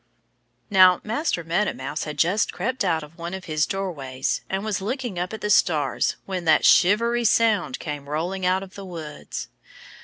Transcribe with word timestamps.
_"Now, 0.71 0.99
Master 1.03 1.43
Meadow 1.43 1.73
Mouse 1.73 2.05
had 2.05 2.17
just 2.17 2.51
crept 2.51 2.83
out 2.83 3.03
of 3.03 3.19
one 3.19 3.35
of 3.35 3.45
his 3.45 3.67
doorways 3.67 4.41
and 4.49 4.65
was 4.65 4.81
looking 4.81 5.19
up 5.19 5.31
at 5.31 5.41
the 5.41 5.51
stars 5.51 6.15
when 6.25 6.43
that 6.45 6.65
shivery 6.65 7.23
sound 7.23 7.77
came 7.77 8.09
rolling 8.09 8.43
out 8.43 8.63
of 8.63 8.73
the 8.73 8.83
woods. 8.85 9.47